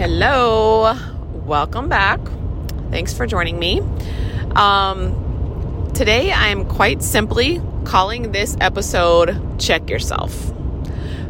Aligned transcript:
Hello, 0.00 0.96
welcome 1.44 1.90
back. 1.90 2.20
Thanks 2.90 3.12
for 3.12 3.26
joining 3.26 3.58
me. 3.58 3.82
Um, 4.56 5.90
today, 5.92 6.32
I 6.32 6.48
am 6.48 6.64
quite 6.64 7.02
simply 7.02 7.60
calling 7.84 8.32
this 8.32 8.56
episode 8.62 9.60
Check 9.60 9.90
Yourself 9.90 10.54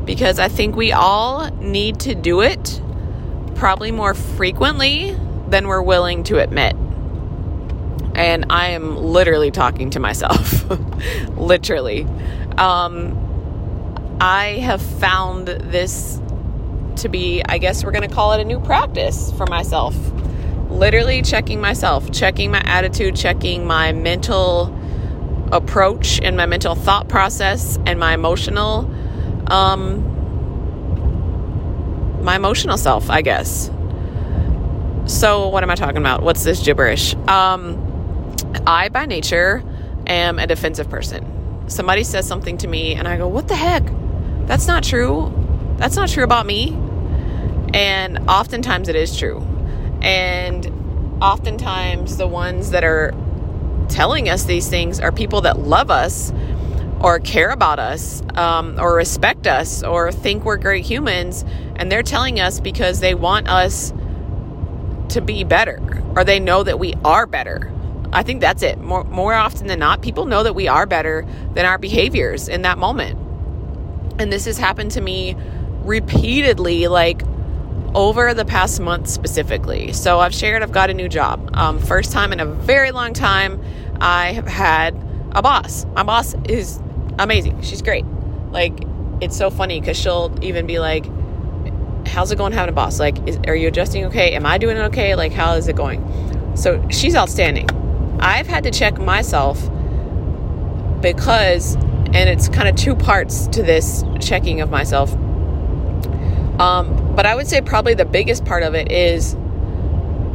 because 0.04 0.38
I 0.38 0.46
think 0.46 0.76
we 0.76 0.92
all 0.92 1.50
need 1.56 1.98
to 2.02 2.14
do 2.14 2.42
it 2.42 2.80
probably 3.56 3.90
more 3.90 4.14
frequently 4.14 5.18
than 5.48 5.66
we're 5.66 5.82
willing 5.82 6.22
to 6.22 6.38
admit. 6.38 6.76
And 8.14 8.46
I 8.50 8.68
am 8.68 8.96
literally 8.96 9.50
talking 9.50 9.90
to 9.90 9.98
myself. 9.98 10.64
literally. 11.36 12.04
Um, 12.56 13.18
I 14.20 14.60
have 14.62 14.80
found 14.80 15.48
this 15.48 16.20
to 16.98 17.08
be, 17.08 17.42
I 17.48 17.58
guess 17.58 17.84
we're 17.84 17.92
going 17.92 18.08
to 18.08 18.14
call 18.14 18.32
it 18.32 18.40
a 18.40 18.44
new 18.44 18.60
practice 18.60 19.32
for 19.32 19.46
myself. 19.46 19.96
Literally 20.68 21.22
checking 21.22 21.60
myself, 21.60 22.10
checking 22.12 22.50
my 22.50 22.62
attitude, 22.64 23.16
checking 23.16 23.66
my 23.66 23.92
mental 23.92 24.76
approach 25.52 26.20
and 26.22 26.36
my 26.36 26.46
mental 26.46 26.74
thought 26.74 27.08
process 27.08 27.78
and 27.86 27.98
my 27.98 28.14
emotional 28.14 28.88
um 29.48 30.06
my 32.22 32.36
emotional 32.36 32.76
self, 32.76 33.10
I 33.10 33.22
guess. 33.22 33.70
So, 35.06 35.48
what 35.48 35.62
am 35.64 35.70
I 35.70 35.74
talking 35.74 35.96
about? 35.96 36.22
What's 36.22 36.44
this 36.44 36.62
gibberish? 36.62 37.14
Um 37.26 37.86
I 38.66 38.88
by 38.90 39.06
nature 39.06 39.64
am 40.06 40.38
a 40.38 40.46
defensive 40.46 40.88
person. 40.88 41.26
Somebody 41.68 42.04
says 42.04 42.26
something 42.26 42.58
to 42.58 42.68
me 42.68 42.94
and 42.94 43.08
I 43.08 43.16
go, 43.16 43.26
"What 43.28 43.48
the 43.48 43.56
heck? 43.56 43.84
That's 44.46 44.66
not 44.66 44.84
true. 44.84 45.32
That's 45.80 45.96
not 45.96 46.08
true 46.08 46.22
about 46.22 46.46
me." 46.46 46.76
And 47.74 48.28
oftentimes 48.28 48.88
it 48.88 48.96
is 48.96 49.16
true. 49.16 49.44
And 50.02 51.18
oftentimes 51.20 52.16
the 52.16 52.26
ones 52.26 52.70
that 52.70 52.84
are 52.84 53.12
telling 53.88 54.28
us 54.28 54.44
these 54.44 54.68
things 54.68 55.00
are 55.00 55.12
people 55.12 55.42
that 55.42 55.58
love 55.58 55.90
us 55.90 56.32
or 57.00 57.18
care 57.18 57.50
about 57.50 57.78
us 57.78 58.22
um, 58.34 58.78
or 58.78 58.94
respect 58.94 59.46
us 59.46 59.82
or 59.82 60.12
think 60.12 60.44
we're 60.44 60.56
great 60.56 60.84
humans. 60.84 61.44
And 61.76 61.90
they're 61.90 62.02
telling 62.02 62.40
us 62.40 62.60
because 62.60 63.00
they 63.00 63.14
want 63.14 63.48
us 63.48 63.92
to 65.10 65.20
be 65.20 65.44
better 65.44 65.80
or 66.14 66.24
they 66.24 66.38
know 66.38 66.62
that 66.62 66.78
we 66.78 66.94
are 67.04 67.26
better. 67.26 67.72
I 68.12 68.22
think 68.22 68.40
that's 68.40 68.62
it. 68.62 68.78
More, 68.78 69.04
more 69.04 69.34
often 69.34 69.66
than 69.66 69.78
not, 69.78 70.02
people 70.02 70.26
know 70.26 70.42
that 70.42 70.54
we 70.54 70.68
are 70.68 70.86
better 70.86 71.26
than 71.54 71.64
our 71.64 71.78
behaviors 71.78 72.48
in 72.48 72.62
that 72.62 72.78
moment. 72.78 73.18
And 74.20 74.32
this 74.32 74.44
has 74.46 74.58
happened 74.58 74.90
to 74.92 75.00
me 75.00 75.36
repeatedly, 75.84 76.88
like 76.88 77.22
over 77.94 78.34
the 78.34 78.44
past 78.44 78.80
month 78.80 79.08
specifically. 79.08 79.92
So 79.92 80.20
I've 80.20 80.34
shared 80.34 80.62
I've 80.62 80.72
got 80.72 80.90
a 80.90 80.94
new 80.94 81.08
job. 81.08 81.50
Um, 81.54 81.78
first 81.78 82.12
time 82.12 82.32
in 82.32 82.40
a 82.40 82.46
very 82.46 82.92
long 82.92 83.12
time, 83.12 83.62
I 84.00 84.32
have 84.32 84.46
had 84.46 84.94
a 85.32 85.42
boss. 85.42 85.86
My 85.94 86.02
boss 86.02 86.34
is 86.48 86.80
amazing. 87.18 87.62
She's 87.62 87.82
great. 87.82 88.04
Like, 88.50 88.84
it's 89.20 89.36
so 89.36 89.50
funny 89.50 89.80
because 89.80 89.98
she'll 89.98 90.36
even 90.42 90.66
be 90.66 90.78
like, 90.78 91.06
How's 92.06 92.32
it 92.32 92.36
going 92.36 92.52
having 92.52 92.70
a 92.70 92.74
boss? 92.74 92.98
Like, 92.98 93.28
is, 93.28 93.38
are 93.46 93.54
you 93.54 93.68
adjusting 93.68 94.06
okay? 94.06 94.32
Am 94.32 94.44
I 94.44 94.58
doing 94.58 94.76
it 94.76 94.80
okay? 94.80 95.14
Like, 95.14 95.32
how 95.32 95.54
is 95.54 95.68
it 95.68 95.76
going? 95.76 96.56
So 96.56 96.84
she's 96.90 97.14
outstanding. 97.14 97.68
I've 98.20 98.46
had 98.46 98.64
to 98.64 98.70
check 98.70 98.98
myself 98.98 99.60
because, 101.00 101.76
and 101.76 102.28
it's 102.28 102.48
kind 102.48 102.68
of 102.68 102.74
two 102.74 102.96
parts 102.96 103.46
to 103.48 103.62
this 103.62 104.02
checking 104.20 104.60
of 104.60 104.70
myself. 104.70 105.14
Um, 106.60 107.14
but 107.16 107.24
I 107.24 107.34
would 107.34 107.48
say 107.48 107.62
probably 107.62 107.94
the 107.94 108.04
biggest 108.04 108.44
part 108.44 108.62
of 108.62 108.74
it 108.74 108.92
is 108.92 109.34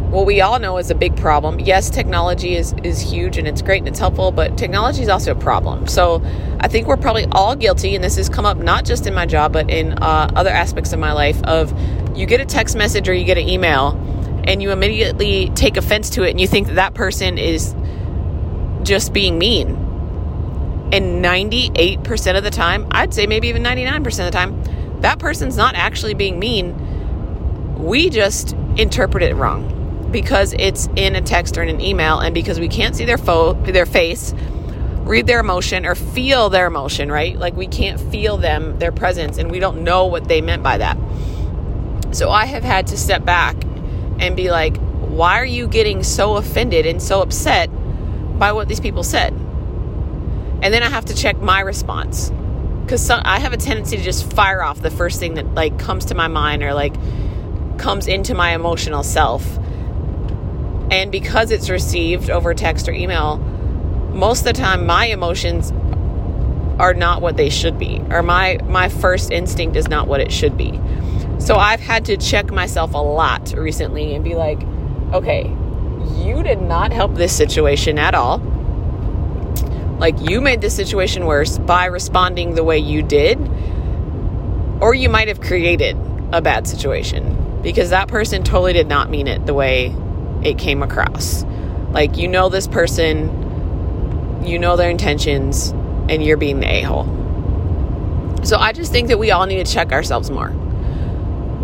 what 0.10 0.26
we 0.26 0.42
all 0.42 0.60
know 0.60 0.78
is 0.78 0.90
a 0.90 0.96
big 0.96 1.16
problem. 1.16 1.60
Yes, 1.60 1.90
technology 1.90 2.56
is, 2.56 2.74
is 2.84 3.00
huge 3.00 3.38
and 3.38 3.48
it's 3.48 3.62
great 3.62 3.80
and 3.80 3.88
it's 3.88 4.00
helpful, 4.00 4.32
but 4.32 4.58
technology 4.58 5.04
is 5.04 5.10
also 5.10 5.34
a 5.34 5.36
problem. 5.36 5.88
So 5.88 6.24
I 6.62 6.68
think 6.68 6.88
we're 6.88 6.98
probably 6.98 7.28
all 7.32 7.56
guilty, 7.56 7.96
and 7.96 8.04
this 8.04 8.16
has 8.16 8.28
come 8.28 8.46
up 8.46 8.58
not 8.58 8.86
just 8.86 9.06
in 9.06 9.14
my 9.14 9.26
job, 9.28 9.54
but 9.54 9.70
in 9.70 9.94
uh, 9.94 10.32
other 10.36 10.50
aspects 10.50 10.94
of 10.94 11.00
my 11.00 11.12
life 11.12 11.44
of 11.44 11.78
you 12.18 12.26
get 12.26 12.42
a 12.42 12.46
text 12.46 12.76
message 12.76 13.08
or 13.08 13.14
you 13.14 13.26
get 13.26 13.38
an 13.38 13.48
email 13.48 13.90
and 14.46 14.64
you 14.64 14.72
immediately 14.72 15.50
take 15.50 15.78
offense 15.78 16.10
to 16.12 16.24
it 16.24 16.32
and 16.32 16.42
you 16.42 16.48
think 16.48 16.68
that 16.68 16.76
that 16.76 16.94
person 16.96 17.38
is 17.38 17.76
just 18.84 19.14
being 19.14 19.38
mean. 19.38 19.70
And 20.92 21.24
98% 21.24 22.38
of 22.38 22.44
the 22.44 22.52
time, 22.52 22.88
I'd 22.90 23.14
say 23.14 23.28
maybe 23.28 23.48
even 23.50 23.64
99% 23.64 24.06
of 24.06 24.16
the 24.16 24.32
time, 24.32 24.64
that 25.02 25.20
person's 25.20 25.58
not 25.58 25.76
actually 25.76 26.14
being 26.14 26.40
mean. 26.40 26.76
We 27.84 28.10
just 28.10 28.54
interpret 28.78 29.24
it 29.24 29.36
wrong 29.36 30.10
because 30.12 30.54
it's 30.54 30.88
in 30.96 31.16
a 31.16 31.22
text 31.22 31.58
or 31.58 31.64
in 31.64 31.70
an 31.70 31.82
email, 31.82 32.20
and 32.20 32.34
because 32.34 32.60
we 32.60 32.68
can't 32.68 32.96
see 32.96 33.06
their 33.06 33.18
fo- 33.18 33.54
their 33.54 33.86
face, 33.86 34.34
read 35.00 35.28
their 35.28 35.40
emotion, 35.40 35.86
or 35.86 35.96
feel 35.96 36.50
their 36.50 36.68
emotion. 36.68 37.12
Right? 37.12 37.38
Like 37.38 37.56
we 37.56 37.68
can't 37.68 38.00
feel 38.00 38.38
them, 38.38 38.80
their 38.80 38.92
presence, 38.92 39.38
and 39.38 39.52
we 39.52 39.60
don't 39.60 39.84
know 39.84 40.06
what 40.06 40.28
they 40.28 40.42
meant 40.42 40.64
by 40.64 40.78
that. 40.78 40.98
So 42.12 42.30
I 42.30 42.46
have 42.46 42.64
had 42.64 42.88
to 42.88 42.98
step 42.98 43.26
back 43.26 43.56
and 44.20 44.36
be 44.36 44.50
like, 44.50 44.78
why 44.78 45.40
are 45.40 45.46
you 45.46 45.68
getting 45.68 46.04
so 46.04 46.38
offended 46.38 46.86
and 46.86 47.02
so 47.02 47.22
upset 47.22 47.70
by 48.40 48.54
what 48.54 48.68
these 48.68 48.80
people 48.80 49.04
said? 49.04 49.34
And 49.34 50.74
then 50.74 50.82
I 50.82 50.90
have 50.90 51.06
to 51.06 51.14
check 51.14 51.38
my 51.40 51.60
response 51.60 52.32
because 52.86 53.10
I 53.10 53.40
have 53.40 53.52
a 53.52 53.58
tendency 53.58 53.98
to 53.98 54.04
just 54.04 54.32
fire 54.34 54.62
off 54.62 54.80
the 54.80 54.92
first 54.92 55.20
thing 55.20 55.34
that 55.36 55.56
like 55.56 55.80
comes 55.80 56.06
to 56.06 56.16
my 56.16 56.28
mind 56.28 56.62
or 56.62 56.74
like 56.74 56.94
comes 57.80 58.08
into 58.08 58.36
my 58.36 58.54
emotional 58.54 59.02
self. 59.02 59.58
And 60.92 61.12
because 61.12 61.50
it's 61.50 61.70
received 61.70 62.30
over 62.30 62.54
text 62.54 62.88
or 62.88 62.92
email, 62.92 63.38
most 64.14 64.42
of 64.42 64.46
the 64.46 64.54
time 64.54 64.86
my 64.86 65.08
emotions 65.08 65.72
are 66.80 66.94
not 66.94 67.24
what 67.24 67.38
they 67.38 67.50
should 67.50 67.80
be 67.80 68.02
or 68.12 68.22
my 68.22 68.60
my 68.66 68.90
first 68.90 69.32
instinct 69.32 69.76
is 69.76 69.88
not 69.88 70.08
what 70.08 70.22
it 70.22 70.32
should 70.32 70.56
be. 70.56 70.80
So 71.40 71.56
I've 71.56 71.80
had 71.80 72.06
to 72.06 72.18
check 72.18 72.52
myself 72.52 72.94
a 72.94 73.00
lot 73.00 73.54
recently 73.58 74.14
and 74.14 74.24
be 74.24 74.36
like, 74.36 74.62
okay, 75.12 75.48
you 76.24 76.44
did 76.44 76.62
not 76.62 76.92
help 76.92 77.16
this 77.16 77.36
situation 77.36 77.98
at 77.98 78.14
all 78.14 78.40
like 79.98 80.16
you 80.30 80.42
made 80.42 80.62
the 80.62 80.70
situation 80.70 81.26
worse 81.26 81.58
by 81.58 81.86
responding 81.86 82.56
the 82.56 82.64
way 82.64 82.80
you 82.80 83.02
did, 83.02 83.40
or 84.82 84.94
you 84.94 85.10
might 85.10 85.28
have 85.28 85.40
created 85.42 85.98
a 86.32 86.42
bad 86.42 86.68
situation 86.68 87.62
because 87.62 87.90
that 87.92 88.08
person 88.08 88.44
totally 88.44 88.74
did 88.74 88.88
not 88.88 89.10
mean 89.10 89.28
it 89.28 89.46
the 89.46 89.54
way 89.54 89.96
it 90.44 90.58
came 90.58 90.84
across. 90.84 91.44
Like, 91.92 92.18
you 92.18 92.28
know, 92.28 92.50
this 92.50 92.68
person, 92.68 94.44
you 94.46 94.60
know 94.60 94.76
their 94.76 94.90
intentions, 94.90 95.70
and 96.10 96.24
you're 96.24 96.38
being 96.38 96.60
the 96.60 96.68
a 96.68 96.82
hole. 96.82 97.06
So, 98.44 98.58
I 98.58 98.74
just 98.74 98.92
think 98.92 99.08
that 99.08 99.18
we 99.18 99.32
all 99.32 99.46
need 99.48 99.66
to 99.66 99.74
check 99.74 99.92
ourselves 99.92 100.30
more. 100.30 100.52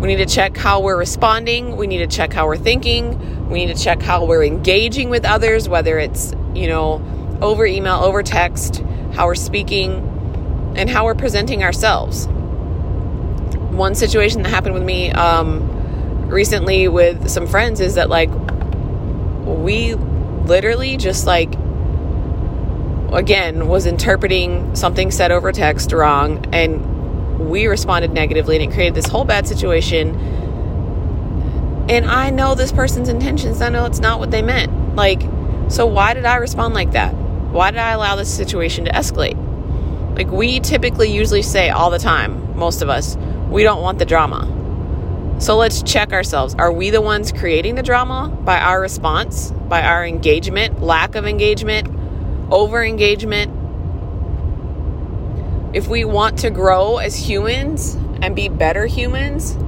We 0.00 0.08
need 0.08 0.16
to 0.16 0.34
check 0.34 0.56
how 0.56 0.80
we're 0.80 0.98
responding. 0.98 1.76
We 1.76 1.86
need 1.86 1.98
to 1.98 2.08
check 2.08 2.32
how 2.32 2.46
we're 2.46 2.56
thinking. 2.56 3.48
We 3.48 3.64
need 3.64 3.76
to 3.76 3.80
check 3.80 4.02
how 4.02 4.24
we're 4.24 4.42
engaging 4.42 5.10
with 5.10 5.24
others, 5.24 5.68
whether 5.68 5.98
it's, 5.98 6.32
you 6.54 6.66
know, 6.66 6.98
over 7.42 7.66
email, 7.66 7.96
over 7.96 8.22
text, 8.22 8.82
how 9.12 9.26
we're 9.26 9.34
speaking, 9.34 10.72
and 10.76 10.88
how 10.88 11.04
we're 11.04 11.14
presenting 11.14 11.62
ourselves. 11.62 12.26
One 13.70 13.94
situation 13.94 14.42
that 14.42 14.48
happened 14.48 14.74
with 14.74 14.84
me 14.84 15.10
um, 15.10 16.28
recently 16.28 16.88
with 16.88 17.28
some 17.28 17.46
friends 17.46 17.80
is 17.80 17.96
that, 17.96 18.08
like, 18.08 18.30
we 19.44 19.94
literally 19.94 20.96
just, 20.96 21.26
like, 21.26 21.52
again, 23.12 23.68
was 23.68 23.84
interpreting 23.86 24.74
something 24.74 25.10
said 25.10 25.32
over 25.32 25.52
text 25.52 25.92
wrong, 25.92 26.46
and 26.54 27.50
we 27.50 27.66
responded 27.66 28.12
negatively, 28.12 28.56
and 28.56 28.70
it 28.70 28.74
created 28.74 28.94
this 28.94 29.06
whole 29.06 29.24
bad 29.24 29.46
situation. 29.46 30.14
And 31.88 32.06
I 32.06 32.30
know 32.30 32.54
this 32.54 32.72
person's 32.72 33.08
intentions, 33.08 33.60
I 33.60 33.68
know 33.68 33.84
it's 33.84 33.98
not 34.00 34.20
what 34.20 34.30
they 34.30 34.40
meant. 34.40 34.94
Like, 34.96 35.22
so 35.68 35.86
why 35.86 36.14
did 36.14 36.24
I 36.24 36.36
respond 36.36 36.74
like 36.74 36.92
that? 36.92 37.14
Why 37.52 37.70
did 37.70 37.80
I 37.80 37.90
allow 37.90 38.16
this 38.16 38.34
situation 38.34 38.86
to 38.86 38.90
escalate? 38.92 39.36
Like, 40.16 40.30
we 40.30 40.58
typically 40.60 41.12
usually 41.12 41.42
say 41.42 41.68
all 41.68 41.90
the 41.90 41.98
time, 41.98 42.56
most 42.58 42.80
of 42.80 42.88
us, 42.88 43.16
we 43.50 43.62
don't 43.62 43.82
want 43.82 43.98
the 43.98 44.06
drama. 44.06 45.36
So 45.38 45.58
let's 45.58 45.82
check 45.82 46.14
ourselves. 46.14 46.54
Are 46.54 46.72
we 46.72 46.88
the 46.88 47.02
ones 47.02 47.30
creating 47.30 47.74
the 47.74 47.82
drama 47.82 48.34
by 48.42 48.58
our 48.58 48.80
response, 48.80 49.50
by 49.50 49.82
our 49.82 50.06
engagement, 50.06 50.80
lack 50.80 51.14
of 51.14 51.26
engagement, 51.26 51.88
over 52.50 52.82
engagement? 52.82 53.52
If 55.76 55.88
we 55.88 56.06
want 56.06 56.38
to 56.38 56.50
grow 56.50 56.96
as 56.96 57.14
humans 57.14 57.96
and 58.22 58.34
be 58.34 58.48
better 58.48 58.86
humans, 58.86 59.58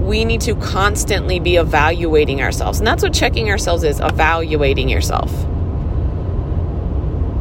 we 0.00 0.24
need 0.24 0.40
to 0.42 0.56
constantly 0.56 1.38
be 1.38 1.56
evaluating 1.56 2.42
ourselves. 2.42 2.78
And 2.78 2.86
that's 2.88 3.04
what 3.04 3.14
checking 3.14 3.50
ourselves 3.50 3.84
is 3.84 4.00
evaluating 4.00 4.88
yourself 4.88 5.30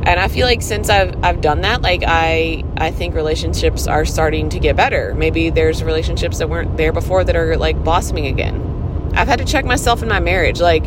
And 0.03 0.19
I 0.19 0.27
feel 0.29 0.47
like 0.47 0.63
since 0.63 0.89
I've 0.89 1.15
I've 1.23 1.41
done 1.41 1.61
that, 1.61 1.83
like 1.83 2.03
I 2.05 2.63
I 2.77 2.89
think 2.89 3.13
relationships 3.13 3.85
are 3.85 4.03
starting 4.03 4.49
to 4.49 4.59
get 4.59 4.75
better. 4.75 5.13
Maybe 5.13 5.51
there's 5.51 5.83
relationships 5.83 6.39
that 6.39 6.49
weren't 6.49 6.75
there 6.75 6.91
before 6.91 7.23
that 7.23 7.35
are 7.35 7.55
like 7.57 7.83
blossoming 7.83 8.25
again. 8.25 9.11
I've 9.13 9.27
had 9.27 9.39
to 9.39 9.45
check 9.45 9.63
myself 9.63 10.01
in 10.01 10.09
my 10.09 10.19
marriage. 10.19 10.59
Like 10.59 10.85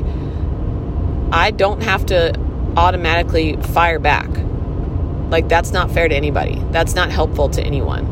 I 1.30 1.52
don't 1.52 1.82
have 1.82 2.06
to 2.06 2.34
automatically 2.76 3.56
fire 3.56 4.00
back. 4.00 4.28
Like 5.30 5.48
that's 5.48 5.70
not 5.70 5.92
fair 5.92 6.08
to 6.08 6.14
anybody. 6.14 6.60
That's 6.72 6.96
not 6.96 7.12
helpful 7.12 7.48
to 7.50 7.62
anyone. 7.62 8.10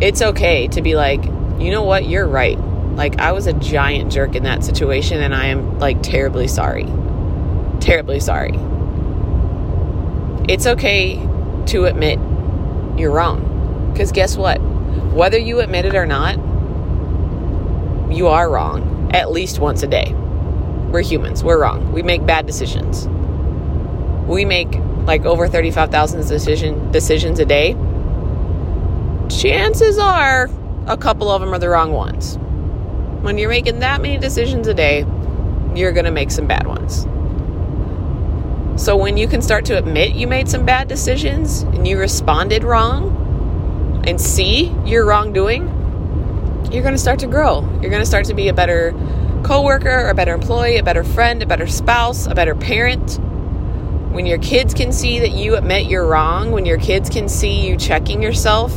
It's 0.00 0.20
okay 0.20 0.66
to 0.68 0.82
be 0.82 0.96
like, 0.96 1.24
"You 1.24 1.70
know 1.70 1.84
what? 1.84 2.08
You're 2.08 2.26
right. 2.26 2.58
Like 2.96 3.20
I 3.20 3.30
was 3.30 3.46
a 3.46 3.52
giant 3.52 4.10
jerk 4.10 4.34
in 4.34 4.42
that 4.42 4.64
situation 4.64 5.22
and 5.22 5.32
I 5.32 5.46
am 5.46 5.78
like 5.78 6.02
terribly 6.02 6.48
sorry." 6.48 6.88
Terribly 7.78 8.18
sorry 8.18 8.58
it's 10.48 10.66
okay 10.66 11.16
to 11.66 11.84
admit 11.84 12.18
you're 12.98 13.12
wrong. 13.12 13.90
Because 13.92 14.12
guess 14.12 14.36
what? 14.36 14.58
Whether 15.12 15.38
you 15.38 15.60
admit 15.60 15.84
it 15.84 15.94
or 15.94 16.06
not, 16.06 16.36
you 18.10 18.28
are 18.28 18.50
wrong 18.50 19.10
at 19.12 19.30
least 19.30 19.58
once 19.58 19.82
a 19.82 19.86
day. 19.86 20.14
We're 20.90 21.02
humans. 21.02 21.44
We're 21.44 21.60
wrong. 21.60 21.92
We 21.92 22.02
make 22.02 22.24
bad 22.24 22.46
decisions. 22.46 23.06
We 24.26 24.44
make 24.44 24.74
like 25.04 25.24
over 25.24 25.48
35,000 25.48 26.26
decision 26.26 26.90
decisions 26.92 27.38
a 27.38 27.44
day. 27.44 27.74
Chances 29.28 29.98
are 29.98 30.48
a 30.86 30.96
couple 30.96 31.30
of 31.30 31.42
them 31.42 31.52
are 31.52 31.58
the 31.58 31.68
wrong 31.68 31.92
ones. 31.92 32.38
When 33.22 33.36
you're 33.36 33.50
making 33.50 33.80
that 33.80 34.00
many 34.00 34.16
decisions 34.16 34.66
a 34.66 34.74
day, 34.74 35.04
you're 35.74 35.92
going 35.92 36.06
to 36.06 36.10
make 36.10 36.30
some 36.30 36.46
bad 36.46 36.66
ones. 36.66 37.06
So 38.78 38.96
when 38.96 39.16
you 39.16 39.26
can 39.26 39.42
start 39.42 39.64
to 39.66 39.76
admit 39.76 40.14
you 40.14 40.28
made 40.28 40.48
some 40.48 40.64
bad 40.64 40.86
decisions 40.86 41.62
and 41.62 41.86
you 41.86 41.98
responded 41.98 42.62
wrong 42.62 44.04
and 44.06 44.20
see 44.20 44.72
your 44.86 45.04
wrongdoing, 45.04 45.66
you're 46.70 46.82
going 46.82 46.94
to 46.94 46.98
start 46.98 47.18
to 47.18 47.26
grow. 47.26 47.62
You're 47.82 47.90
going 47.90 48.02
to 48.02 48.06
start 48.06 48.26
to 48.26 48.34
be 48.34 48.46
a 48.46 48.54
better 48.54 48.92
coworker, 49.42 50.08
a 50.08 50.14
better 50.14 50.32
employee, 50.32 50.76
a 50.76 50.84
better 50.84 51.02
friend, 51.02 51.42
a 51.42 51.46
better 51.46 51.66
spouse, 51.66 52.28
a 52.28 52.36
better 52.36 52.54
parent. 52.54 53.18
When 54.12 54.26
your 54.26 54.38
kids 54.38 54.74
can 54.74 54.92
see 54.92 55.18
that 55.18 55.32
you 55.32 55.56
admit 55.56 55.86
you're 55.86 56.06
wrong, 56.06 56.52
when 56.52 56.64
your 56.64 56.78
kids 56.78 57.10
can 57.10 57.28
see 57.28 57.66
you 57.66 57.76
checking 57.76 58.22
yourself, 58.22 58.72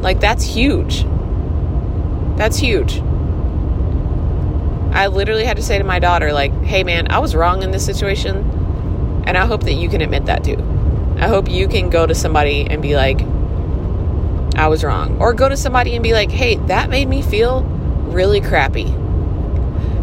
like 0.00 0.18
that's 0.18 0.42
huge. 0.42 1.04
That's 2.36 2.56
huge. 2.56 3.00
I 4.92 5.08
literally 5.08 5.44
had 5.44 5.56
to 5.56 5.62
say 5.62 5.78
to 5.78 5.84
my 5.84 5.98
daughter, 5.98 6.32
like, 6.32 6.52
hey 6.62 6.84
man, 6.84 7.10
I 7.10 7.18
was 7.18 7.34
wrong 7.34 7.62
in 7.62 7.70
this 7.70 7.84
situation. 7.84 8.60
And 9.24 9.38
I 9.38 9.46
hope 9.46 9.62
that 9.64 9.74
you 9.74 9.88
can 9.88 10.00
admit 10.00 10.26
that 10.26 10.42
too. 10.42 10.56
I 11.18 11.28
hope 11.28 11.48
you 11.48 11.68
can 11.68 11.90
go 11.90 12.06
to 12.06 12.14
somebody 12.14 12.66
and 12.68 12.82
be 12.82 12.96
like, 12.96 13.20
I 14.56 14.66
was 14.68 14.82
wrong. 14.82 15.20
Or 15.20 15.32
go 15.32 15.48
to 15.48 15.56
somebody 15.56 15.94
and 15.94 16.02
be 16.02 16.12
like, 16.12 16.30
hey, 16.30 16.56
that 16.66 16.90
made 16.90 17.08
me 17.08 17.22
feel 17.22 17.62
really 17.62 18.40
crappy. 18.40 18.86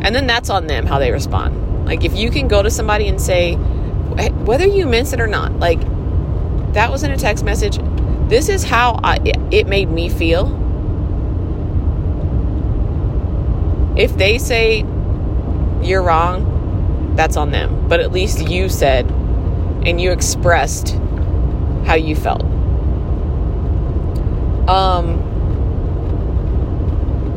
And 0.01 0.15
then 0.15 0.25
that's 0.25 0.49
on 0.49 0.67
them 0.67 0.85
how 0.85 0.99
they 0.99 1.11
respond. 1.11 1.85
Like, 1.85 2.05
if 2.05 2.15
you 2.15 2.31
can 2.31 2.47
go 2.47 2.63
to 2.63 2.71
somebody 2.71 3.07
and 3.07 3.19
say, 3.19 3.55
whether 3.55 4.65
you 4.65 4.85
meant 4.85 5.11
it 5.11 5.19
or 5.19 5.27
not, 5.27 5.59
like, 5.59 5.81
that 6.73 6.89
was 6.91 7.03
in 7.03 7.11
a 7.11 7.17
text 7.17 7.43
message. 7.43 7.77
This 8.29 8.47
is 8.47 8.63
how 8.63 8.99
I, 9.03 9.19
it 9.51 9.67
made 9.67 9.89
me 9.89 10.07
feel 10.07 10.47
If 13.99 14.15
they 14.15 14.37
say 14.37 14.85
you're 15.81 16.01
wrong, 16.01 17.13
that's 17.17 17.35
on 17.35 17.51
them. 17.51 17.89
But 17.89 17.99
at 17.99 18.13
least 18.13 18.47
you 18.49 18.69
said 18.69 19.11
and 19.85 19.99
you 19.99 20.11
expressed 20.11 20.97
how 21.85 21.95
you 21.95 22.15
felt. 22.15 22.43
Um, 24.69 25.17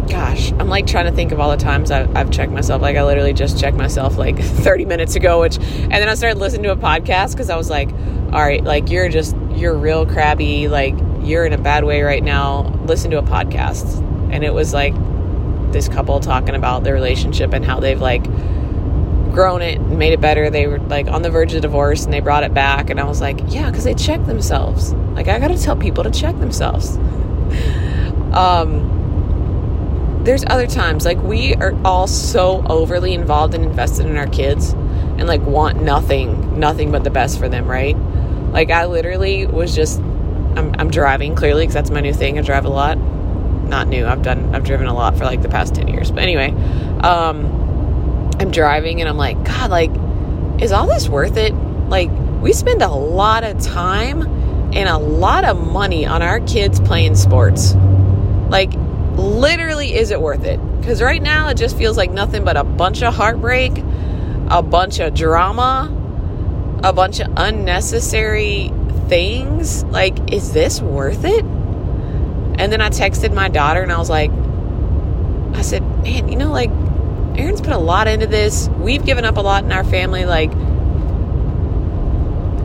gosh, 0.08 0.52
I'm 0.52 0.68
like 0.68 0.86
trying 0.86 1.06
to 1.06 1.12
think 1.12 1.32
of 1.32 1.40
all 1.40 1.50
the 1.50 1.56
times 1.56 1.90
I've, 1.90 2.14
I've, 2.16 2.30
checked 2.30 2.52
myself. 2.52 2.80
Like 2.80 2.96
I 2.96 3.02
literally 3.02 3.32
just 3.32 3.58
checked 3.58 3.76
myself 3.76 4.16
like 4.16 4.38
30 4.40 4.84
minutes 4.84 5.16
ago, 5.16 5.40
which, 5.40 5.56
and 5.56 5.92
then 5.92 6.08
I 6.08 6.14
started 6.14 6.38
listening 6.38 6.62
to 6.64 6.72
a 6.72 6.76
podcast 6.76 7.32
because 7.32 7.50
I 7.50 7.56
was 7.56 7.70
like, 7.70 7.90
all 8.32 8.40
right, 8.40 8.62
like 8.62 8.88
you're 8.88 9.08
just, 9.08 9.34
you're 9.50 9.74
real 9.74 10.06
crabby. 10.06 10.68
Like 10.68 10.94
you're 11.22 11.44
in 11.44 11.54
a 11.54 11.58
bad 11.58 11.82
way 11.82 12.02
right 12.02 12.22
now. 12.22 12.68
Listen 12.84 13.10
to 13.10 13.18
a 13.18 13.22
podcast. 13.22 13.98
And 14.32 14.44
it 14.44 14.54
was 14.54 14.72
like 14.72 14.94
this 15.72 15.88
couple 15.88 16.20
talking 16.20 16.54
about 16.54 16.84
their 16.84 16.94
relationship 16.94 17.52
and 17.52 17.64
how 17.64 17.80
they've 17.80 18.00
like 18.00 18.24
grown 19.32 19.62
it 19.62 19.78
and 19.78 19.98
made 19.98 20.12
it 20.12 20.20
better. 20.20 20.50
They 20.50 20.66
were 20.66 20.78
like 20.78 21.08
on 21.08 21.22
the 21.22 21.30
verge 21.30 21.54
of 21.54 21.62
divorce 21.62 22.04
and 22.04 22.12
they 22.12 22.20
brought 22.20 22.44
it 22.44 22.54
back. 22.54 22.90
And 22.90 23.00
I 23.00 23.04
was 23.04 23.20
like, 23.20 23.40
yeah, 23.48 23.70
because 23.70 23.84
they 23.84 23.94
checked 23.94 24.26
themselves. 24.26 24.92
Like, 24.92 25.28
I 25.28 25.38
got 25.38 25.48
to 25.48 25.58
tell 25.58 25.76
people 25.76 26.04
to 26.04 26.10
check 26.10 26.38
themselves. 26.38 26.96
um, 28.32 28.90
there's 30.24 30.44
other 30.46 30.66
times, 30.66 31.04
like, 31.04 31.20
we 31.22 31.54
are 31.56 31.74
all 31.84 32.06
so 32.06 32.64
overly 32.66 33.12
involved 33.14 33.54
and 33.54 33.64
invested 33.64 34.06
in 34.06 34.16
our 34.16 34.28
kids 34.28 34.72
and 34.72 35.26
like 35.26 35.42
want 35.42 35.82
nothing, 35.82 36.58
nothing 36.58 36.92
but 36.92 37.02
the 37.04 37.10
best 37.10 37.38
for 37.38 37.48
them, 37.48 37.66
right? 37.66 37.96
Like, 38.52 38.70
I 38.70 38.86
literally 38.86 39.46
was 39.46 39.74
just, 39.74 39.98
I'm, 39.98 40.74
I'm 40.78 40.90
driving 40.90 41.34
clearly 41.34 41.62
because 41.62 41.74
that's 41.74 41.90
my 41.90 42.00
new 42.00 42.14
thing. 42.14 42.38
I 42.38 42.42
drive 42.42 42.64
a 42.64 42.70
lot 42.70 42.98
not 43.72 43.88
new. 43.88 44.06
I've 44.06 44.22
done 44.22 44.54
I've 44.54 44.62
driven 44.62 44.86
a 44.86 44.94
lot 44.94 45.18
for 45.18 45.24
like 45.24 45.42
the 45.42 45.48
past 45.48 45.74
10 45.74 45.88
years. 45.88 46.12
But 46.12 46.22
anyway, 46.22 46.50
um 47.00 47.60
I'm 48.38 48.52
driving 48.52 49.00
and 49.00 49.08
I'm 49.08 49.16
like, 49.16 49.42
god, 49.44 49.70
like 49.70 49.90
is 50.62 50.70
all 50.70 50.86
this 50.86 51.08
worth 51.08 51.36
it? 51.36 51.52
Like 51.52 52.10
we 52.40 52.52
spend 52.52 52.82
a 52.82 52.90
lot 52.90 53.42
of 53.42 53.60
time 53.60 54.22
and 54.74 54.88
a 54.88 54.98
lot 54.98 55.44
of 55.44 55.58
money 55.58 56.06
on 56.06 56.22
our 56.22 56.38
kids 56.40 56.78
playing 56.80 57.16
sports. 57.16 57.74
Like 58.48 58.70
literally 59.14 59.94
is 59.94 60.10
it 60.10 60.20
worth 60.20 60.44
it? 60.44 60.60
Cuz 60.84 61.02
right 61.02 61.22
now 61.22 61.48
it 61.48 61.56
just 61.56 61.76
feels 61.76 61.96
like 61.96 62.10
nothing 62.10 62.44
but 62.44 62.56
a 62.56 62.64
bunch 62.64 63.02
of 63.02 63.14
heartbreak, 63.14 63.72
a 64.48 64.62
bunch 64.62 65.00
of 65.00 65.14
drama, 65.14 65.90
a 66.84 66.92
bunch 66.92 67.20
of 67.20 67.28
unnecessary 67.36 68.70
things. 69.08 69.82
Like 69.84 70.30
is 70.30 70.52
this 70.52 70.82
worth 70.82 71.24
it? 71.24 71.44
And 72.58 72.70
then 72.72 72.80
I 72.80 72.90
texted 72.90 73.32
my 73.34 73.48
daughter 73.48 73.82
and 73.82 73.90
I 73.90 73.98
was 73.98 74.10
like, 74.10 74.30
I 75.56 75.62
said, 75.62 75.82
man, 76.02 76.28
you 76.28 76.36
know, 76.36 76.50
like, 76.50 76.70
Aaron's 77.38 77.60
put 77.60 77.72
a 77.72 77.78
lot 77.78 78.08
into 78.08 78.26
this. 78.26 78.68
We've 78.78 79.04
given 79.04 79.24
up 79.24 79.36
a 79.36 79.40
lot 79.40 79.64
in 79.64 79.72
our 79.72 79.84
family. 79.84 80.24
Like, 80.24 80.52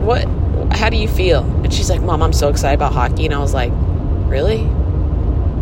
what, 0.00 0.26
how 0.72 0.90
do 0.90 0.96
you 0.96 1.08
feel? 1.08 1.42
And 1.62 1.72
she's 1.72 1.90
like, 1.90 2.00
Mom, 2.02 2.22
I'm 2.22 2.32
so 2.32 2.48
excited 2.48 2.74
about 2.74 2.92
hockey. 2.92 3.26
And 3.26 3.34
I 3.34 3.38
was 3.38 3.54
like, 3.54 3.72
Really? 4.28 4.58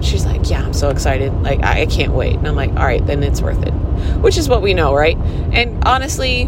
She's 0.02 0.25
like, 0.26 0.48
Yeah, 0.50 0.62
I'm 0.62 0.72
so 0.72 0.91
excited. 0.91 1.32
Like, 1.43 1.62
I, 1.62 1.82
I 1.82 1.86
can't 1.86 2.12
wait. 2.12 2.36
And 2.36 2.48
I'm 2.48 2.56
like, 2.56 2.70
All 2.70 2.84
right, 2.84 3.05
then 3.06 3.22
it's 3.22 3.41
worth 3.41 3.62
it. 3.62 3.72
Which 4.20 4.36
is 4.36 4.48
what 4.48 4.62
we 4.62 4.74
know, 4.74 4.94
right? 4.94 5.17
And 5.53 5.82
honestly, 5.84 6.46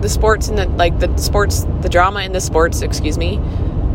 the 0.00 0.08
sports 0.08 0.48
and 0.48 0.58
the, 0.58 0.66
like, 0.66 0.98
the 0.98 1.16
sports, 1.16 1.66
the 1.80 1.88
drama 1.88 2.20
in 2.22 2.32
the 2.32 2.40
sports, 2.40 2.82
excuse 2.82 3.18
me, 3.18 3.36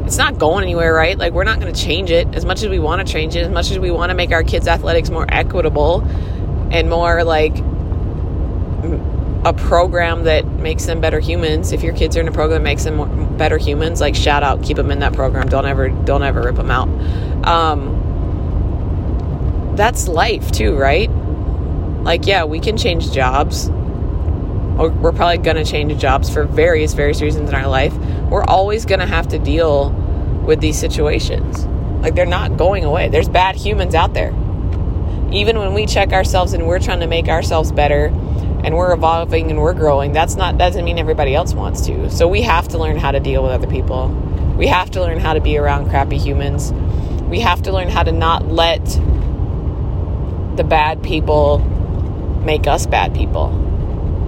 it's 0.06 0.18
not 0.18 0.38
going 0.38 0.64
anywhere, 0.64 0.94
right? 0.94 1.18
Like, 1.18 1.34
we're 1.34 1.44
not 1.46 1.60
going 1.60 1.74
to 1.74 1.82
change 1.82 2.12
it 2.12 2.28
as 2.36 2.46
much 2.46 2.62
as 2.62 2.70
we 2.70 2.80
want 2.80 3.06
to 3.06 3.12
change 3.12 3.36
it, 3.36 3.46
as 3.46 3.50
much 3.50 3.72
as 3.72 3.80
we 3.80 3.90
want 3.92 4.10
to 4.10 4.16
make 4.16 4.32
our 4.32 4.44
kids' 4.44 4.68
athletics 4.68 5.10
more 5.10 5.26
equitable 5.30 6.02
and 6.72 6.90
more 6.90 7.24
like 7.24 7.58
a 9.46 9.54
program 9.54 10.24
that 10.24 10.46
makes 10.46 10.86
them 10.86 11.00
better 11.02 11.20
humans. 11.20 11.72
If 11.72 11.84
your 11.84 11.94
kids 11.94 12.18
are 12.18 12.22
in 12.22 12.28
a 12.28 12.32
program 12.32 12.64
that 12.64 12.70
makes 12.70 12.84
them 12.84 12.96
more, 12.96 13.08
better 13.08 13.58
humans, 13.58 14.02
like 14.02 14.16
shout 14.16 14.44
out, 14.44 14.62
keep 14.64 14.78
them 14.78 14.92
in 14.92 15.00
that 15.00 15.14
program. 15.14 15.48
Don't 15.48 15.66
ever, 15.66 15.90
don't 15.90 16.24
ever 16.24 16.44
rip 16.44 16.56
them 16.56 16.72
out. 16.72 16.88
Um, 17.46 18.02
that's 19.76 20.08
life 20.08 20.52
too, 20.52 20.76
right? 20.76 21.10
Like, 22.04 22.28
yeah, 22.28 22.44
we 22.44 22.60
can 22.60 22.78
change 22.78 23.12
jobs. 23.12 23.70
We're 23.70 25.12
probably 25.12 25.38
going 25.38 25.58
to 25.58 25.66
change 25.66 25.98
jobs 26.00 26.30
for 26.30 26.46
various, 26.46 26.94
various 26.94 27.22
reasons 27.22 27.50
in 27.50 27.56
our 27.56 27.68
life 27.68 27.94
we're 28.34 28.44
always 28.46 28.84
going 28.88 29.00
to 29.00 29.06
have 29.06 29.28
to 29.28 29.38
deal 29.38 29.92
with 30.44 30.60
these 30.60 30.76
situations. 30.76 31.68
Like 32.02 32.16
they're 32.16 32.26
not 32.26 32.58
going 32.58 32.84
away. 32.84 33.08
There's 33.08 33.30
bad 33.30 33.56
humans 33.56 33.94
out 33.94 34.16
there. 34.16 34.32
Even 35.32 35.60
when 35.60 35.76
we 35.76 35.86
check 35.86 36.12
ourselves 36.14 36.54
and 36.54 36.66
we're 36.66 36.80
trying 36.80 37.02
to 37.02 37.06
make 37.06 37.28
ourselves 37.28 37.72
better 37.72 38.08
and 38.64 38.76
we're 38.76 38.92
evolving 38.92 39.52
and 39.52 39.62
we're 39.62 39.76
growing, 39.76 40.14
that's 40.14 40.36
not 40.36 40.58
doesn't 40.58 40.84
mean 40.84 40.98
everybody 40.98 41.36
else 41.36 41.54
wants 41.54 41.86
to. 41.86 42.10
So 42.10 42.28
we 42.28 42.42
have 42.42 42.68
to 42.70 42.80
learn 42.80 42.98
how 42.98 43.12
to 43.12 43.20
deal 43.20 43.44
with 43.44 43.52
other 43.52 43.68
people. 43.68 44.08
We 44.58 44.66
have 44.66 44.90
to 44.92 45.02
learn 45.02 45.20
how 45.20 45.36
to 45.36 45.40
be 45.40 45.60
around 45.60 45.92
crappy 45.92 46.18
humans. 46.18 46.74
We 47.30 47.40
have 47.42 47.62
to 47.62 47.72
learn 47.72 47.90
how 47.90 48.02
to 48.02 48.12
not 48.12 48.48
let 48.48 48.84
the 50.58 50.66
bad 50.68 51.04
people 51.04 51.60
make 51.60 52.66
us 52.66 52.88
bad 52.88 53.14
people. 53.14 53.50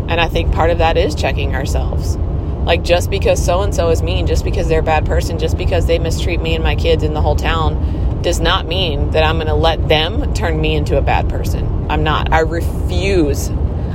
And 0.10 0.22
I 0.22 0.28
think 0.28 0.54
part 0.54 0.70
of 0.70 0.78
that 0.78 0.96
is 0.96 1.16
checking 1.16 1.56
ourselves. 1.56 2.20
Like, 2.66 2.84
just 2.84 3.10
because 3.10 3.44
so 3.44 3.62
and 3.62 3.74
so 3.74 3.90
is 3.90 4.02
mean, 4.02 4.28
just 4.28 4.44
because 4.44 4.68
they're 4.68 4.80
a 4.80 4.84
bad 4.84 5.06
person, 5.06 5.38
just 5.38 5.58
because 5.58 5.86
they 5.86 6.00
mistreat 6.00 6.42
me 6.42 6.56
and 6.56 6.64
my 6.64 6.76
kids 6.76 7.04
in 7.04 7.14
the 7.14 7.22
whole 7.22 7.36
town, 7.36 8.22
does 8.24 8.40
not 8.40 8.66
mean 8.66 9.12
that 9.12 9.24
I'm 9.24 9.36
going 9.36 9.48
to 9.48 9.54
let 9.54 9.88
them 9.88 10.34
turn 10.34 10.60
me 10.60 10.76
into 10.76 10.98
a 10.98 11.02
bad 11.02 11.30
person. 11.30 11.86
I'm 11.92 12.04
not. 12.04 12.34
I 12.34 12.40
refuse. 12.40 13.52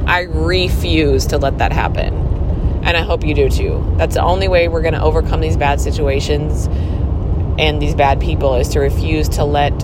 I 0.07 0.29
refuse 0.31 1.27
to 1.27 1.39
let 1.39 1.59
that 1.59 1.73
happen. 1.73 2.15
And 2.85 2.97
I 2.97 3.03
hope 3.03 3.25
you 3.25 3.35
do 3.35 3.51
too. 3.51 3.95
That's 3.99 4.15
the 4.15 4.23
only 4.23 4.47
way 4.47 4.69
we're 4.69 4.83
going 4.83 4.95
to 4.95 5.03
overcome 5.03 5.41
these 5.41 5.57
bad 5.57 5.81
situations 5.81 6.69
and 7.59 7.83
these 7.83 7.95
bad 7.95 8.21
people 8.21 8.55
is 8.55 8.69
to 8.69 8.81
refuse 8.81 9.29
to 9.31 9.45
let 9.45 9.79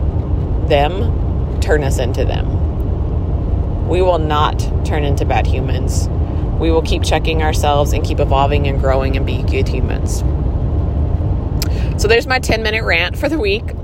them 0.68 1.60
turn 1.60 1.82
us 1.82 1.98
into 1.98 2.24
them. 2.24 3.88
We 3.88 4.00
will 4.00 4.18
not 4.18 4.60
turn 4.86 5.04
into 5.04 5.24
bad 5.26 5.46
humans. 5.46 6.08
We 6.58 6.70
will 6.70 6.82
keep 6.82 7.02
checking 7.02 7.42
ourselves 7.42 7.92
and 7.92 8.04
keep 8.04 8.20
evolving 8.20 8.66
and 8.66 8.80
growing 8.80 9.16
and 9.16 9.26
be 9.26 9.42
good 9.42 9.68
humans. 9.68 10.22
So 12.00 12.08
there's 12.08 12.26
my 12.26 12.38
10 12.38 12.62
minute 12.62 12.84
rant 12.84 13.16
for 13.16 13.28
the 13.28 13.38
week. 13.38 13.75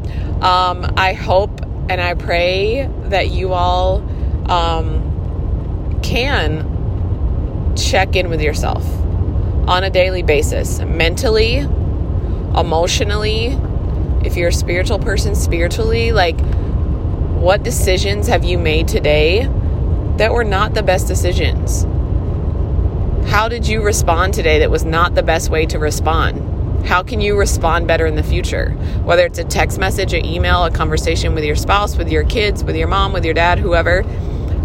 Um, 0.43 0.93
I 0.97 1.12
hope 1.12 1.62
and 1.88 2.00
I 2.00 2.14
pray 2.14 2.88
that 3.05 3.31
you 3.31 3.52
all 3.52 3.99
um, 4.50 6.00
can 6.02 7.75
check 7.76 8.17
in 8.17 8.29
with 8.31 8.41
yourself 8.41 8.85
on 9.69 9.85
a 9.85 9.91
daily 9.91 10.23
basis, 10.23 10.81
mentally, 10.81 11.59
emotionally. 12.57 13.59
If 14.25 14.37
you're 14.37 14.49
a 14.49 14.52
spiritual 14.52 14.99
person, 14.99 15.35
spiritually, 15.35 16.12
like 16.12 16.38
what 17.43 17.62
decisions 17.62 18.29
have 18.29 18.45
you 18.45 18.59
made 18.59 18.88
today 18.88 19.49
that 20.19 20.33
were 20.33 20.45
not 20.45 20.75
the 20.75 20.83
best 20.83 21.09
decisions? 21.09 21.85
How 23.26 23.49
did 23.49 23.67
you 23.67 23.83
respond 23.83 24.35
today 24.35 24.59
that 24.59 24.71
was 24.71 24.85
not 24.85 25.14
the 25.14 25.23
best 25.23 25.49
way 25.49 25.64
to 25.67 25.79
respond? 25.79 26.87
How 26.87 27.02
can 27.02 27.21
you 27.21 27.38
respond 27.38 27.87
better 27.87 28.05
in 28.05 28.17
the 28.17 28.23
future? 28.23 28.71
Whether 29.05 29.25
it's 29.25 29.38
a 29.38 29.45
text 29.45 29.79
message, 29.79 30.12
an 30.12 30.25
email, 30.25 30.64
a 30.64 30.71
conversation 30.71 31.35
with 31.35 31.45
your 31.45 31.57
spouse, 31.57 31.97
with 31.97 32.11
your 32.11 32.25
kids, 32.25 32.62
with 32.62 32.76
your 32.76 32.88
mom, 32.88 33.12
with 33.12 33.25
your 33.25 33.35
dad, 33.35 33.59
whoever, 33.59 34.05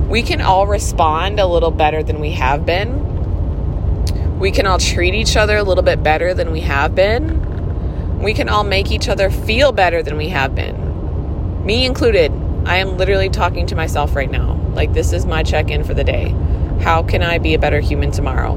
we 0.09 0.21
can 0.21 0.41
all 0.41 0.67
respond 0.67 1.39
a 1.39 1.45
little 1.45 1.71
better 1.71 2.03
than 2.03 2.19
we 2.19 2.31
have 2.31 2.65
been. 2.65 4.39
We 4.39 4.51
can 4.51 4.65
all 4.65 4.79
treat 4.79 5.13
each 5.13 5.37
other 5.37 5.57
a 5.57 5.63
little 5.63 5.83
bit 5.83 6.03
better 6.03 6.33
than 6.33 6.51
we 6.51 6.61
have 6.61 6.93
been. 6.93 8.19
We 8.19 8.33
can 8.33 8.49
all 8.49 8.63
make 8.63 8.91
each 8.91 9.07
other 9.07 9.29
feel 9.29 9.71
better 9.71 10.03
than 10.03 10.17
we 10.17 10.29
have 10.29 10.55
been. 10.55 11.65
Me 11.65 11.85
included. 11.85 12.31
I 12.65 12.77
am 12.77 12.97
literally 12.97 13.29
talking 13.29 13.67
to 13.67 13.75
myself 13.75 14.15
right 14.15 14.29
now. 14.29 14.59
Like, 14.73 14.93
this 14.93 15.13
is 15.13 15.25
my 15.25 15.43
check 15.43 15.69
in 15.69 15.83
for 15.83 15.93
the 15.93 16.03
day. 16.03 16.35
How 16.81 17.03
can 17.03 17.23
I 17.23 17.37
be 17.37 17.53
a 17.53 17.59
better 17.59 17.79
human 17.79 18.11
tomorrow? 18.11 18.55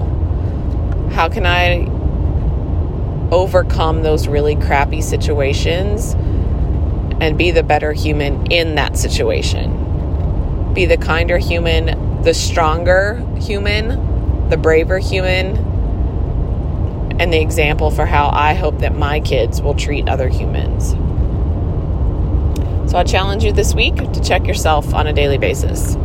How 1.12 1.28
can 1.28 1.46
I 1.46 1.86
overcome 3.30 4.02
those 4.02 4.26
really 4.26 4.56
crappy 4.56 5.00
situations 5.00 6.14
and 7.20 7.36
be 7.36 7.50
the 7.50 7.62
better 7.62 7.92
human 7.92 8.50
in 8.50 8.74
that 8.74 8.96
situation. 8.96 10.72
Be 10.74 10.86
the 10.86 10.96
kinder 10.96 11.38
human, 11.38 12.22
the 12.22 12.34
stronger 12.34 13.24
human, 13.38 14.48
the 14.48 14.56
braver 14.56 14.98
human, 14.98 15.56
and 17.20 17.32
the 17.32 17.40
example 17.40 17.90
for 17.90 18.06
how 18.06 18.30
I 18.32 18.54
hope 18.54 18.78
that 18.78 18.96
my 18.96 19.20
kids 19.20 19.60
will 19.60 19.74
treat 19.74 20.08
other 20.08 20.28
humans. 20.28 20.92
So 22.90 22.98
I 22.98 23.04
challenge 23.04 23.44
you 23.44 23.52
this 23.52 23.74
week 23.74 23.96
to 23.96 24.20
check 24.20 24.46
yourself 24.46 24.94
on 24.94 25.06
a 25.06 25.12
daily 25.12 25.38
basis. 25.38 25.96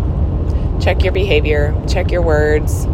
Check 0.85 1.03
your 1.03 1.13
behavior, 1.13 1.75
check 1.89 2.11
your 2.11 2.21
words, 2.21 2.85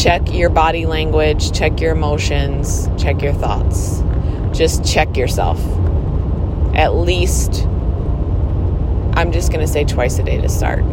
check 0.00 0.32
your 0.32 0.48
body 0.48 0.86
language, 0.86 1.50
check 1.50 1.80
your 1.80 1.90
emotions, 1.90 2.88
check 2.96 3.20
your 3.20 3.32
thoughts. 3.32 4.00
Just 4.56 4.84
check 4.84 5.16
yourself. 5.16 5.58
At 6.76 6.94
least, 6.94 7.64
I'm 9.16 9.32
just 9.32 9.50
going 9.50 9.66
to 9.66 9.66
say 9.66 9.82
twice 9.86 10.20
a 10.20 10.22
day 10.22 10.40
to 10.40 10.48
start. 10.48 10.84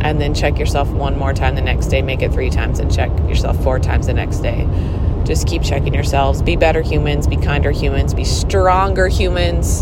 And 0.00 0.20
then 0.20 0.32
check 0.32 0.60
yourself 0.60 0.88
one 0.90 1.18
more 1.18 1.32
time 1.32 1.56
the 1.56 1.60
next 1.60 1.86
day. 1.86 2.02
Make 2.02 2.22
it 2.22 2.32
three 2.32 2.50
times 2.50 2.78
and 2.78 2.88
check 2.94 3.10
yourself 3.28 3.60
four 3.64 3.80
times 3.80 4.06
the 4.06 4.14
next 4.14 4.42
day. 4.42 4.64
Just 5.24 5.48
keep 5.48 5.64
checking 5.64 5.92
yourselves. 5.92 6.40
Be 6.40 6.54
better 6.54 6.82
humans, 6.82 7.26
be 7.26 7.36
kinder 7.36 7.72
humans, 7.72 8.14
be 8.14 8.22
stronger 8.22 9.08
humans. 9.08 9.80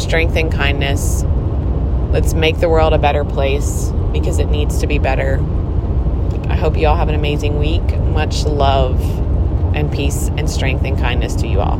Strength 0.00 0.36
and 0.36 0.52
kindness. 0.52 1.24
Let's 2.12 2.34
make 2.34 2.58
the 2.58 2.68
world 2.68 2.92
a 2.92 2.98
better 2.98 3.24
place 3.24 3.90
because 4.12 4.40
it 4.40 4.46
needs 4.46 4.80
to 4.80 4.88
be 4.88 4.98
better. 4.98 5.38
I 6.48 6.56
hope 6.56 6.76
you 6.76 6.88
all 6.88 6.96
have 6.96 7.08
an 7.08 7.14
amazing 7.14 7.60
week. 7.60 7.96
Much 7.98 8.44
love 8.44 9.00
and 9.76 9.92
peace 9.92 10.28
and 10.36 10.50
strength 10.50 10.84
and 10.84 10.98
kindness 10.98 11.36
to 11.36 11.46
you 11.46 11.60
all. 11.60 11.78